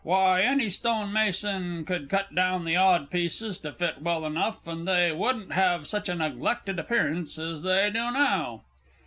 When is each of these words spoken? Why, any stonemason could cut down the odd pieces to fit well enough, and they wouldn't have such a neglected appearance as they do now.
Why, 0.03 0.41
any 0.41 0.71
stonemason 0.71 1.85
could 1.85 2.09
cut 2.09 2.33
down 2.33 2.65
the 2.65 2.75
odd 2.75 3.11
pieces 3.11 3.59
to 3.59 3.71
fit 3.71 4.01
well 4.01 4.25
enough, 4.25 4.65
and 4.67 4.87
they 4.87 5.11
wouldn't 5.11 5.51
have 5.51 5.85
such 5.85 6.09
a 6.09 6.15
neglected 6.15 6.79
appearance 6.79 7.37
as 7.37 7.61
they 7.61 7.91
do 7.91 8.09
now. 8.11 8.63